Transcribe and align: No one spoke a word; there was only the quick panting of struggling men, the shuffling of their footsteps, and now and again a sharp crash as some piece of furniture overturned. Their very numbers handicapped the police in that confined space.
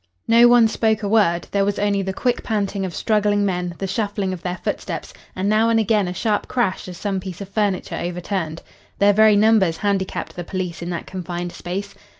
No 0.27 0.47
one 0.47 0.67
spoke 0.67 1.03
a 1.03 1.07
word; 1.07 1.47
there 1.51 1.63
was 1.63 1.77
only 1.77 2.01
the 2.01 2.11
quick 2.11 2.41
panting 2.41 2.85
of 2.85 2.95
struggling 2.95 3.45
men, 3.45 3.75
the 3.77 3.85
shuffling 3.85 4.33
of 4.33 4.41
their 4.41 4.57
footsteps, 4.57 5.13
and 5.35 5.47
now 5.47 5.69
and 5.69 5.79
again 5.79 6.07
a 6.07 6.11
sharp 6.15 6.47
crash 6.47 6.87
as 6.87 6.97
some 6.97 7.19
piece 7.19 7.39
of 7.39 7.49
furniture 7.49 7.97
overturned. 8.01 8.63
Their 8.97 9.13
very 9.13 9.35
numbers 9.35 9.77
handicapped 9.77 10.35
the 10.35 10.43
police 10.43 10.81
in 10.81 10.89
that 10.89 11.05
confined 11.05 11.51
space. 11.51 11.93